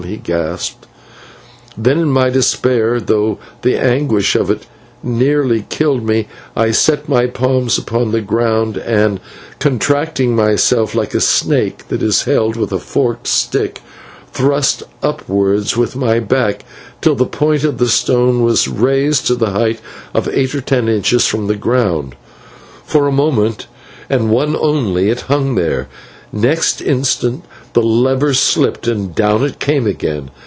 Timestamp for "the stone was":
17.77-18.67